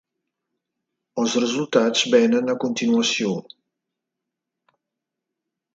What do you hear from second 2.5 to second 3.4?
continuació.